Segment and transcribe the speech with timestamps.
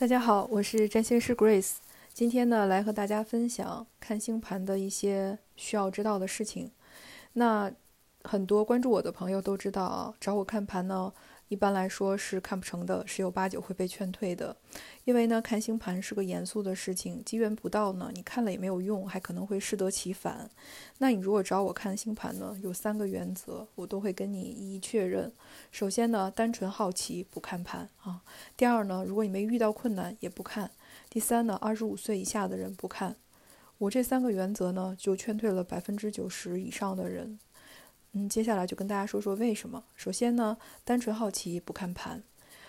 [0.00, 1.74] 大家好，我是占星师 Grace，
[2.14, 6.70] 今天呢来和大家分享看星盘的一些需要知道的事情。
[7.34, 7.70] 那
[8.24, 11.12] 很多关注我的朋友都知道，找我看盘呢。
[11.50, 14.56] 一般来说是看不成的，十有八九会被劝退的，
[15.02, 20.48] 因为呢，看星盘是个严肃的事情，机缘不到呢，你看了也没有用，还可能会适得其反。
[20.98, 25.32] 那你如果找我看星盘呢，有三个原则，我都会跟你一一确认。
[25.72, 28.22] 首先呢，单纯好奇不看盘啊。
[28.56, 30.70] 第二呢，如果你没遇到困难也不看。
[31.08, 33.16] 第三呢，二十五岁以下的人不看。
[33.78, 37.40] 我这三个原则呢，就劝退了百分之九十以上的人。
[38.12, 39.84] 嗯，接下来就跟大家说说为什么。
[39.94, 42.20] 首先呢，单纯好奇不看盘，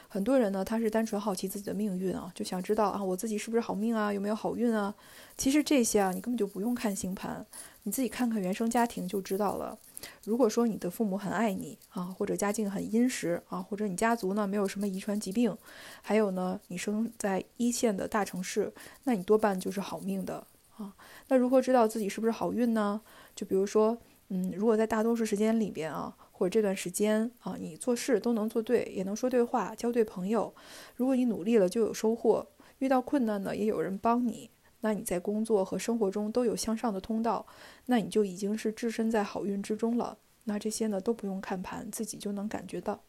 [0.08, 4.94] 很多人呢他是单纯好奇自己的命运啊，就想知道啊我自己是不是好命啊，有没有好运啊。
[5.36, 7.44] 其实这些啊你根本就不用看星盘，
[7.84, 9.76] 你自己看看原生家庭就知道了。
[10.24, 15.58] 如果说你的父母很爱你啊，或者家境很殷实啊，或者你家族呢没有什么遗传疾病，
[16.04, 18.72] 还有呢你生在一线的大城市，
[19.06, 20.46] 那你多半就是好命的
[20.78, 20.94] 啊。
[21.30, 23.02] 那如何知道自己是不是好运呢？
[23.36, 23.98] 就比如说。
[24.34, 30.56] 嗯，如果在大多数时间里边啊，或者这段时间啊，你做事都能做对，也能说对话，交对朋友，
[30.96, 32.48] 如果你努力了就有收获，
[32.80, 37.46] 遇到困难呢也有人帮你，那你在工作和生活中都有向上的通道，
[37.88, 40.18] 那你就已经是置身在好运之中了。
[40.46, 43.04] 那这些呢都不用看盘，自己就能感觉到。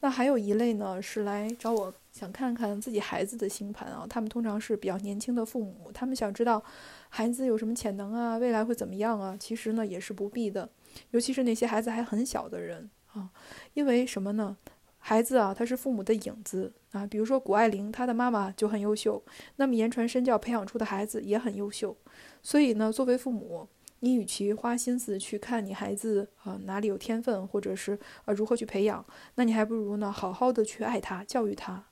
[0.00, 4.06] 那还有一类呢，是来找我想看看自己孩子的星盘啊。
[4.08, 6.62] 他们通常是比较年轻的父母，他们想知道
[7.08, 9.36] 孩子有什么潜能啊，未来会怎么样啊？
[9.38, 10.68] 其实呢，也是不必的，
[11.10, 13.30] 尤其是那些孩子还很小的人啊。
[13.72, 14.56] 因为什么呢？
[14.98, 17.06] 孩子啊，他是父母的影子啊。
[17.06, 19.22] 比如说谷爱凌，她的妈妈就很优秀，
[19.56, 21.96] 那么言传身教培养出的孩子也很优秀。
[22.42, 23.68] 所以呢，作为父母。
[24.04, 29.02] 你与其花心思去看你孩子啊哪里有天分，或者是呃如何去培养，
[29.36, 31.82] 那你还不如呢好好的去爱他，教育他，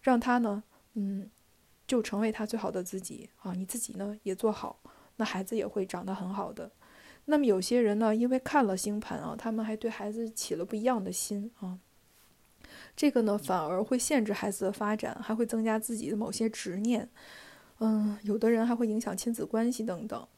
[0.00, 0.62] 让他呢
[0.94, 1.28] 嗯
[1.84, 4.80] 就成为他最好的自己啊，你自己呢也做好，
[5.16, 6.70] 那孩子也会长得很好的。
[7.24, 11.80] 那么有些人呢，因为看了星盘啊，他们还对孩子起了不一样的心啊，
[12.94, 17.08] 这个呢反而会限制孩子的发展，还会增加自己的某些执念，
[17.80, 20.28] 嗯，有的人还会影响亲子关系等等。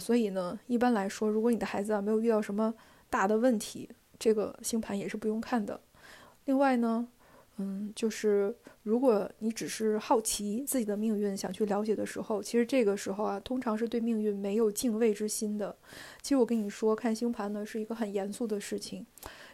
[0.00, 2.74] 所以呢，一般来说，如果你的孩子啊没有遇到什么
[3.10, 3.88] 大的问题，
[4.18, 5.80] 这个星盘也是不用看的。
[6.46, 7.06] 另外呢，
[7.58, 15.76] 嗯，就是如果你只是好奇自己的命运，想去了解的时候，其实这个时候啊，通常是对命运没有敬畏之心的。
[16.20, 19.06] 其实我跟你说，看星盘呢是一个很严肃的事情，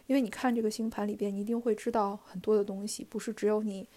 [0.07, 3.87] 因为你看这个星盘里边，你一定会知道很多的东西，不是只有你。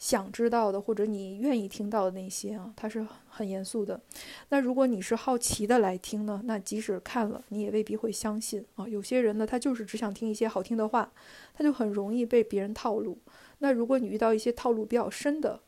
[0.00, 4.00] 想知道的或者你愿意听到的那些啊，它是很严肃的。
[4.48, 8.88] 那如果你是好奇的来听呢，那即使看了你也未必会相信啊。
[8.88, 11.12] 有些人呢，他就是只想听一些好听的话，
[11.52, 13.18] 他就很容易被别人套路。
[13.58, 15.60] 那如果你遇到一些套路比较深的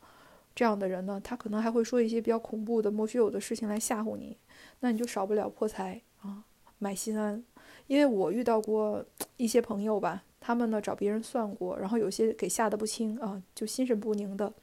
[0.55, 4.35] 这样的人呢，他可能还会说一些比较恐怖的莫须有的事情来吓唬你，
[4.79, 6.43] 那你就少不了破财啊，
[6.79, 7.45] 买心安。
[7.85, 9.05] 因为我遇到过
[9.37, 10.23] 一些朋友吧。
[10.39, 14.53] 他们呢找别人算过，然后有些给吓得不轻啊，就心神不宁的，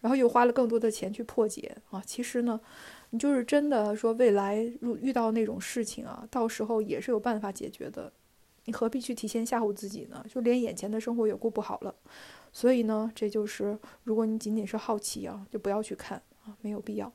[0.00, 2.02] 然后又花了更多的钱去破解啊。
[2.04, 2.60] 其实呢，
[3.10, 8.12] 你就是真的说未来如遇到那种事情啊，到时候也是有办法解决的。
[8.64, 10.24] 你何必去提前吓唬自己呢？
[10.28, 11.94] 就连眼前的生活也过不好了。
[12.52, 17.12] 所以呢，这就是如果你仅仅是好奇啊，就不要去看啊，没有必要。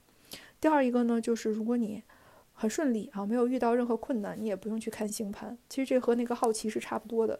[0.61, 2.01] 第二一个呢，就是如果你
[2.55, 5.55] 很顺利啊，没有遇到任何困难，你也不用去看星盘。
[5.69, 7.39] 其实这和那个好奇是差不多的。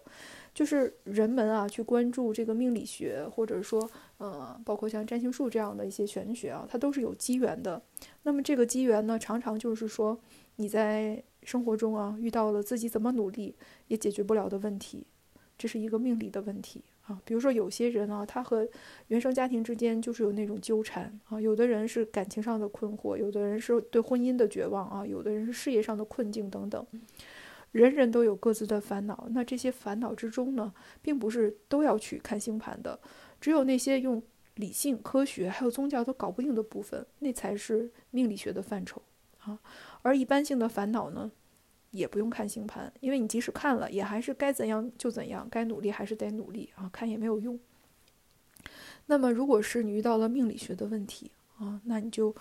[0.53, 7.81] 就是人们啊，去关注这个命理学，或者说，呃，包括像占星术这样的一些玄学啊，它都是有机缘的。
[8.23, 10.17] 那么这个机缘呢，常常就是说
[10.57, 13.55] 你在生活中啊遇到了自己怎么努力
[13.87, 15.05] 也解决不了的问题，
[15.57, 17.19] 这是一个命理的问题啊。
[17.25, 18.67] 比如说有些人啊，他和
[19.07, 26.85] 原生家庭之间就是有那种纠缠啊，有的人是感情上的困惑，有的人是对婚姻的绝望啊，有的人是事业上的困境等等。
[27.71, 32.97] 人人都有各自的烦恼，那这些烦恼之中呢，并不是都要去看星盘的，
[33.41, 34.23] 只有那些用
[34.55, 39.01] 理性、科学还有宗教都搞不定的部分，那才是命理学的范畴
[39.39, 39.59] 啊。
[40.03, 41.29] 而一般性的烦恼呢，
[41.95, 47.59] 也不用看星盘，因为你即使看了，也还是该怎样就怎样，该努力还是得努力啊，看也没有用。
[49.05, 52.35] 那么，如果是你遇到了命理学的问题啊，那你就。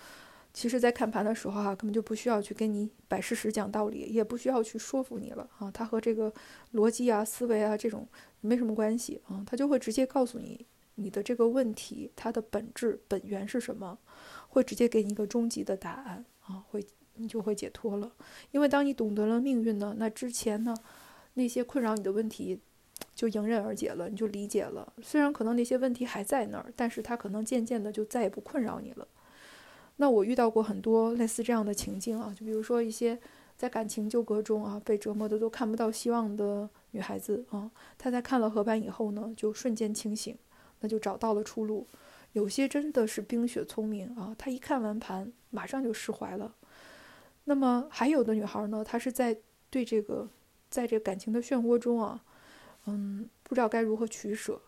[0.57, 5.69] 其实，在看盘的时候啊，根本就不需要去跟你摆事实、讲道理，也不需要去说服你了啊。
[5.69, 6.33] 它和这个
[6.71, 8.07] 逻辑啊、思维啊这种
[8.39, 10.65] 没什么关系啊，它就会直接告诉你
[10.95, 13.99] 你的这个问题它的本质本源是什么，
[14.47, 16.81] 会直接给你一个终极的答案啊，会
[17.17, 18.11] 你就会解脱了。
[18.51, 20.75] 因为当你懂得了命运呢，那之前呢
[21.33, 22.59] 那些困扰你的问题
[23.13, 24.93] 就迎刃而解了，你就理解了。
[25.01, 29.07] 虽然可能那些问题还在那儿，但是它可能渐渐的就再也不困扰你了。
[29.97, 33.17] 那我遇到过很多类似这样的情境啊，就比如说一些
[33.55, 40.37] 在感情纠葛中啊被折磨的都看不到希望的女孩子啊，她在看了合盘以后呢，就瞬间清醒，
[40.81, 41.87] 那就找到了出路。
[42.33, 46.53] 有些真的是冰雪聪明啊，她一看完盘马上就释怀了。
[47.45, 49.35] 那么还有的女孩呢，她是在
[49.69, 50.29] 对这个
[50.69, 52.23] 在这感情的漩涡中啊。
[52.87, 54.61] 嗯，不知道该如何取舍。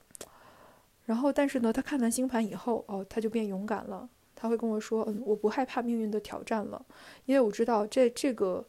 [1.05, 4.09] 然后，但是呢，她看完星盘以后，哦，她就变勇敢了。
[4.35, 6.85] 她会跟我说：“嗯，我不害怕命运的挑战了，
[7.25, 8.65] 因为我知道这这个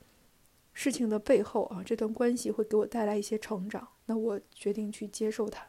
[0.72, 3.88] 事情的背后啊，这段关系会给我带来一些成长。
[4.06, 5.66] 那我决定去接受它。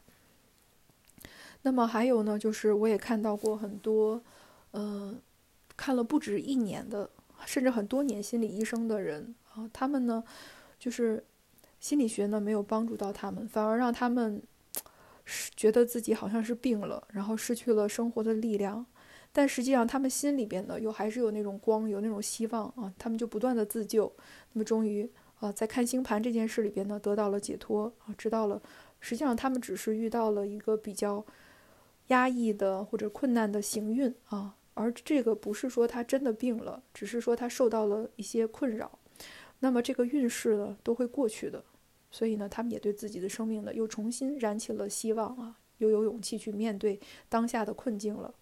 [1.62, 4.22] 那么还有呢，就是我也看到过很多，
[4.72, 5.20] 嗯，
[5.76, 7.10] 看了不止一年的，
[7.46, 10.24] 甚至很多年心理医生的人啊，他们呢，
[10.78, 11.24] 就是。
[11.82, 14.44] 心理学呢没有帮助到他们，反而让他们
[15.56, 18.86] 觉得自己好像是病了，然后失去了生活的力量。
[19.32, 22.94] 但实际上，他们心里边呢又还是有那种光，有那种希望啊。
[22.98, 24.14] 他们就不断的自救，
[24.52, 25.10] 那么终于
[25.40, 28.62] 啊，在看星盘这件事里边呢得到了解脱啊，知道了
[29.00, 31.26] 实际上他们只是遇到了一个比较
[32.08, 38.98] 压抑的或者困难的行运啊，而这个不是说他真的病了，只是说他受到了一些困扰。
[39.60, 41.64] 那么这个运势呢都会过去的。
[42.10, 48.34] 所以呢，他们也对自己的生命呢又重新燃起了希望啊，又有勇气去面对当下的困境了。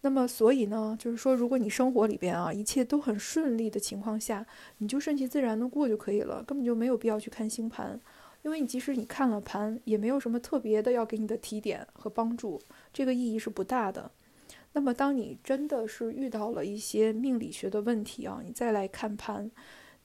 [0.00, 4.46] 那么，所以呢，就是说，如果你生活里边啊一切都很顺利的情况下，
[4.78, 8.00] 你就顺其自然的过就可以了，根本就没有必要去看星盘，
[8.42, 12.60] 因为你即使你看了盘，也没有什么特别的要给你的提点和帮助，
[12.92, 14.10] 这个意义是不大的。
[14.74, 19.50] 那么，当你真的是遇到了一些命理学的问题啊，你再来看盘。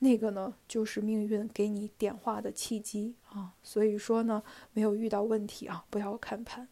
[0.02, 6.66] 那个呢，就是命运给你点化的契机啊，所以说呢，没有遇到问题啊，不要看盘。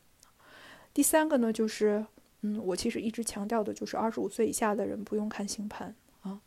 [0.93, 2.05] 第三个呢，就是，
[2.43, 6.39] 嗯，我其实一直强调的就是二十五岁以下的人不用看星盘啊。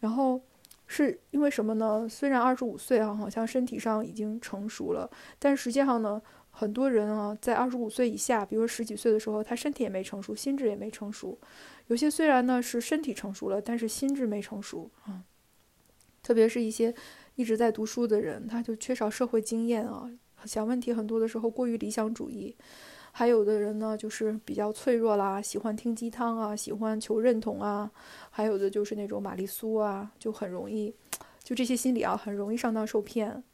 [0.00, 0.38] 然后
[0.86, 2.06] 是因为什么呢？
[2.06, 6.20] 虽然二十五岁啊，好像身体上已经成熟了，但实际上呢，
[6.58, 11.38] 很多人啊，在二十五岁以下，比如说十几岁的时候，他身体也没成熟，心智也没成熟。
[11.86, 15.22] 有些虽然呢是身体成熟了，但是心智没成熟啊。
[16.20, 16.92] 特别是一些
[17.36, 20.10] 一直在读书的人，他就缺少社会经验啊，
[20.46, 22.56] 想问题很多的时候过于理想主义；
[23.12, 27.88] 还有的人呢，就是比较脆弱啦，喜欢听鸡汤啊，喜欢求认同啊；
[28.30, 30.92] 还有的就是那种玛丽苏啊，就很容易，
[31.44, 33.44] 就这些心理啊，很容易上当受骗。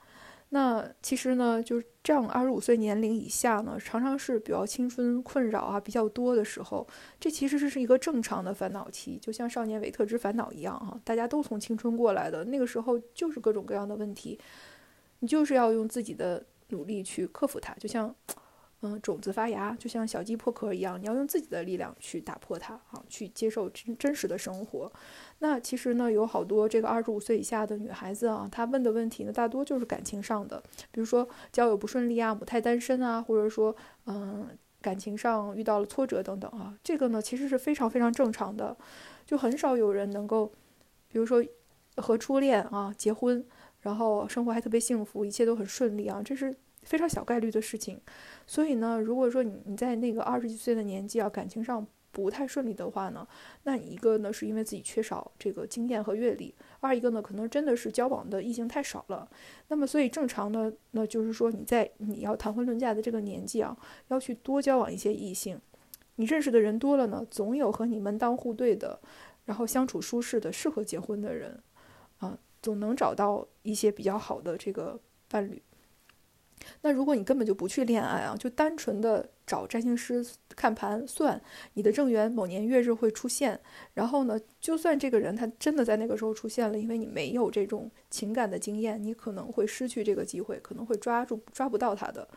[0.54, 6.86] 那其实呢，就是这样，二十五岁年龄以下呢，常常是比较青春困扰啊比较多的时候。
[7.18, 14.38] 这其实是是一个正常的烦恼期，就像少年维特之烦恼一样啊，大家都从青春过来的，那个时候就是各种各样的问题，
[15.18, 18.14] 你就是要用自己的努力去克服它，就像。
[18.86, 24.92] 嗯，种子发芽就像小鸡破壳一样，你要用自己的力量去打破它啊，去接受真真实的生活。
[25.38, 34.46] 那其实呢，有好多这个二十五岁以下的女孩子啊，她问的问题呢，大多就是感情上的，比如说交友不顺利啊，母胎单身啊，或者说嗯，
[34.82, 36.74] 感情上遇到了挫折等等啊。
[36.84, 38.76] 这个呢，其实是非常非常正常的，
[39.24, 40.52] 就很少有人能够，
[41.08, 41.42] 比如说
[41.96, 43.42] 和初恋啊结婚，
[43.80, 46.54] 然后生活还特别幸福，一切都很顺利啊，这是。
[46.84, 48.00] 非常小概率的事情，
[48.46, 53.26] 所以呢，如果说你你在那个二十几岁的年纪啊，感情上不太顺利的话呢，
[53.64, 59.28] 那你一个呢是因为自己缺少这个经验和阅历，二一个呢可能真的是交往的异性太少了。
[59.68, 63.76] 那么所以正常的那就是说你在你要谈婚论嫁的这个年纪啊，
[64.08, 65.60] 要去多交往一些异性，
[66.16, 69.00] 你认识的人多了呢，总有和你门当户对的，
[69.46, 71.60] 然后相处舒适的、适合结婚的人，
[72.18, 75.60] 啊，总能找到一些比较好的这个伴侣。
[76.84, 80.22] 那如果你根本就不去恋爱啊，就单纯的找占星师
[80.54, 81.40] 看盘算
[81.72, 83.58] 你的正缘某年月日会出现，
[83.94, 92.28] 然后呢，就算这个人他真的在那个时候出现了，因为你没有这种情感的经验，你可能会失去这个机会，可能会抓住抓不到他的。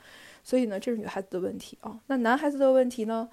[0.46, 2.00] 所以呢，这是女孩子的问题啊。
[2.08, 3.28] 那男孩子的问题呢，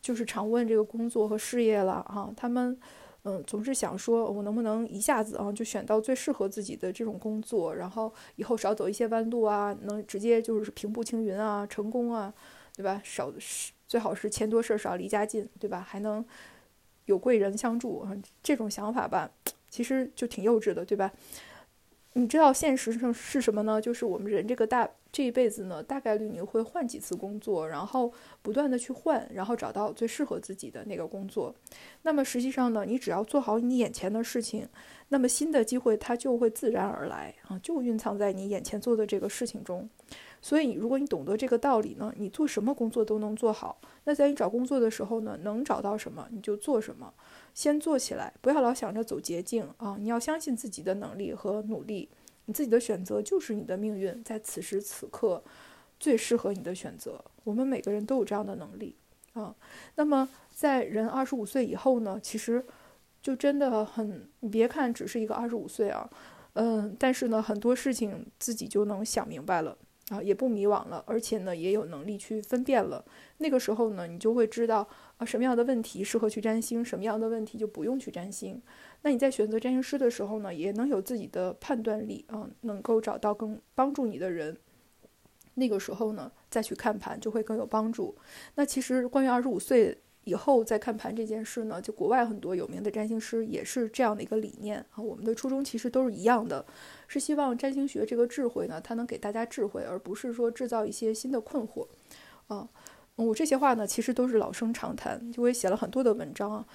[0.00, 2.80] 就是常问这个工作和事业了啊，他们。
[3.24, 12.32] 嗯，总是想说，我能不能一下子啊就选到最适合自己的这种工作，然后以后少走一些弯路啊，能直接就是平步青云啊，成功啊，
[12.76, 13.00] 对吧？
[13.02, 13.32] 少
[13.88, 15.80] 最好是钱多事少，离家近，对吧？
[15.80, 16.22] 还能
[17.06, 18.06] 有贵人相助，
[18.42, 19.30] 这种想法吧，
[19.70, 21.10] 其实就挺幼稚的，对吧？
[22.16, 23.80] 你知道现实上是什么呢？
[23.80, 31.52] 就是我们人这个大这一辈子呢，大概率你会换几次工作，然后不断的去换，然后找到最适合自己的那个工作。
[32.02, 34.68] 那么实际上呢，你只要做好你眼前的事情，
[35.08, 39.88] 那么新的机会它就会自然而来啊，就蕴藏在你眼前做的这个事情中。
[40.44, 43.80] 所以，如果你懂得这个道理呢，你做什么工作都能做好。
[44.04, 47.14] 那在你找工作的时候呢，能找到什么你就做什么，
[47.54, 49.96] 先做起来，不要老想着走捷径啊！
[49.98, 52.10] 你要相信自己的能力和努力，
[52.44, 55.42] 你自己的选择就是你的命运，在此时此刻
[55.98, 57.24] 最适合你的选择。
[57.44, 58.94] 我们每个人都有这样的能力
[59.32, 59.56] 啊。
[59.94, 62.62] 那么，在人二十五岁以后呢，其实
[63.22, 66.06] 就真的很，你别看只是一个二十五岁啊，
[66.52, 69.78] 嗯，但是呢，很多事情自己就能想明白了。
[70.10, 73.04] 啊，也不迷惘了，而且呢，也有能力去分辨了。
[73.38, 78.60] 那个时候呢，你就会知道啊，什么样的问题适合去占星，什么样的问题就不用去占星。
[79.02, 84.56] 那你在选择占星师的时候呢，也能有自己的判断力啊，能够找到更帮助你的人。
[85.54, 88.14] 那个时候呢，再去看盘就会更有帮助。
[88.56, 89.98] 那其实关于二十五岁。
[90.24, 95.02] 以后再看盘这件事呢，就国外很多有名的占星师也是这样的一个理念啊。
[95.02, 96.64] 我们的初衷其实都是一样的，
[97.06, 101.86] 是希望占星学这个智慧呢，它能给大家智慧，而不是说制造一些新的困惑。
[102.48, 102.68] 啊，
[103.16, 106.66] 我这些话呢，其实都是老生常谈，就我也写了很多的文章啊。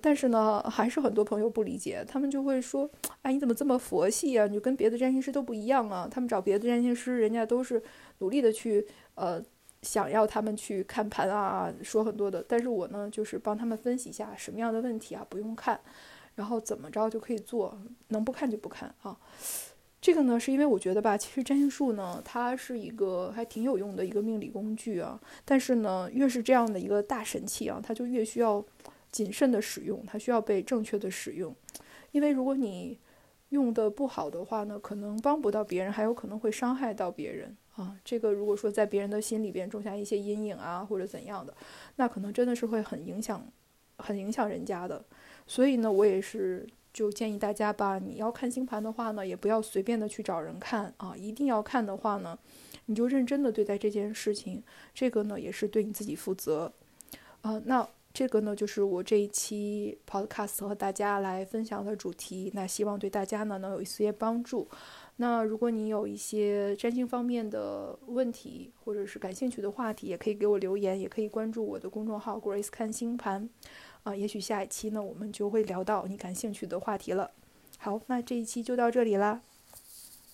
[0.00, 2.88] 但是呢，还是很多朋友不理解，他们就会说
[3.22, 4.46] ：“哎，你怎么这么佛系啊？
[4.46, 6.08] 你就跟别的占星师都不一样啊？
[6.10, 7.82] 他们找别的占星师，人家都是
[8.18, 8.86] 努力的去
[9.16, 9.42] 呃。”
[9.84, 15.78] 想要他们去看盘啊，说很多的，但是我呢，就是帮他们分析一下什么样的问题啊不用看，
[16.34, 19.16] 然后怎么着就可以做，能不看就不看啊。
[20.00, 25.20] 这个呢，是因为我觉得吧，其实占星术呢，它是一个还挺有用的一个命理工具啊。
[25.44, 28.64] 但是呢，越是这样的一个大神器啊，它就越需要
[29.10, 31.54] 谨慎的使用，它需要被正确的使用，
[32.12, 32.98] 因为如果你
[33.54, 37.56] 用的不好的话呢，可能帮不到别人，还有可能会伤害到别人。
[37.76, 41.54] 啊，这个如果说在别人的心里边种下一些阴影啊，或者怎样的，
[41.96, 43.44] 那可能真的是会很影响，
[43.96, 45.02] 很影响人家的。
[45.46, 52.38] 所以呢，我也是就建议大家吧，你要看星盘的话呢，也不要随便的去找人看啊，一定要看的话呢，
[52.86, 56.72] 你就认真的对待这件事情，这个呢也是对你自己负责。
[57.40, 64.68] 啊，那这个呢就是我这一期 podcast 和大家来分享的主题，那希望对大家呢能有一些帮助。
[65.16, 73.50] 那如果你有一些占星方面的问题，或者是感兴趣的话题，也可以给我留言，也可以关注我的公众号 Grace 看星盘，
[74.04, 77.32] 啊，也许下一期呢，我们就会聊到你感兴趣的话题了。
[77.78, 79.42] 好，那这一期就到这里啦。